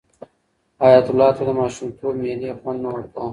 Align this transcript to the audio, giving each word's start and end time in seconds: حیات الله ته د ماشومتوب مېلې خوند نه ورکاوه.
حیات 0.83 1.07
الله 1.09 1.29
ته 1.37 1.43
د 1.47 1.51
ماشومتوب 1.59 2.13
مېلې 2.23 2.51
خوند 2.59 2.79
نه 2.83 2.89
ورکاوه. 2.95 3.29